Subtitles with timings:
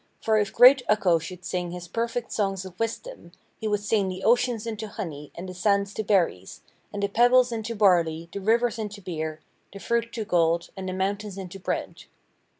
[0.19, 4.23] For if great Ukko should sing his perfect songs of wisdom, he would sing the
[4.23, 8.79] oceans into honey and the sands to berries, and the pebbles into barley, the rivers
[8.79, 9.41] into beer,
[9.71, 12.05] the fruit to gold, and the mountains into bread.